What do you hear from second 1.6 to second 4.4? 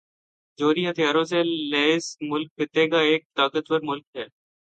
لیس یہ ملک خطے کا ایک طاقتور ملک ہے